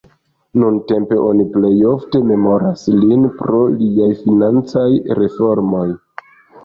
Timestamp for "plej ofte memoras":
1.57-2.87